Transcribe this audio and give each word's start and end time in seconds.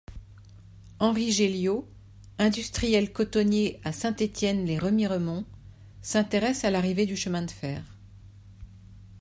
Henri 0.99 1.31
Géliot, 1.31 1.85
industriel 2.39 3.13
cotonnier 3.13 3.79
à 3.83 3.91
Saint-Étienne-lès-Remiremont 3.91 5.45
s'intéresse 6.01 6.63
à 6.63 6.71
l'arrivée 6.71 7.05
du 7.05 7.15
chemin 7.15 7.43
de 7.43 7.51
fer. 7.51 7.83